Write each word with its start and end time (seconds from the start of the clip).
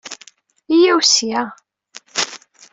Yya-w 0.79 0.99
ssya. 1.05 1.41